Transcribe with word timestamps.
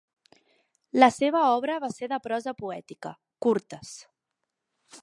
La 1.03 1.09
seva 1.17 1.43
obra 1.59 1.75
va 1.85 1.91
ser 1.99 2.09
de 2.15 2.19
prosa 2.25 2.55
poètica, 2.63 3.13
curtes. 3.49 3.95